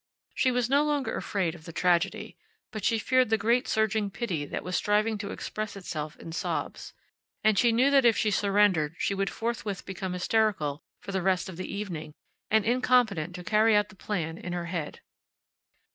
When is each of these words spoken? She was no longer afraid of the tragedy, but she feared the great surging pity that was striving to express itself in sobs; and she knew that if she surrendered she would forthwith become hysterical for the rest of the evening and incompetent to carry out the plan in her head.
She 0.33 0.49
was 0.49 0.67
no 0.67 0.83
longer 0.83 1.15
afraid 1.15 1.53
of 1.53 1.65
the 1.65 1.71
tragedy, 1.71 2.35
but 2.71 2.83
she 2.83 2.97
feared 2.97 3.29
the 3.29 3.37
great 3.37 3.67
surging 3.67 4.09
pity 4.09 4.45
that 4.47 4.63
was 4.63 4.75
striving 4.75 5.15
to 5.19 5.29
express 5.29 5.75
itself 5.75 6.17
in 6.17 6.31
sobs; 6.31 6.95
and 7.43 7.55
she 7.55 7.71
knew 7.71 7.91
that 7.91 8.03
if 8.03 8.17
she 8.17 8.31
surrendered 8.31 8.95
she 8.97 9.13
would 9.13 9.29
forthwith 9.29 9.85
become 9.85 10.13
hysterical 10.13 10.81
for 10.99 11.11
the 11.11 11.21
rest 11.21 11.49
of 11.49 11.57
the 11.57 11.71
evening 11.71 12.15
and 12.49 12.65
incompetent 12.65 13.35
to 13.35 13.43
carry 13.43 13.75
out 13.75 13.89
the 13.89 13.95
plan 13.95 14.39
in 14.39 14.53
her 14.53 14.65
head. 14.65 15.01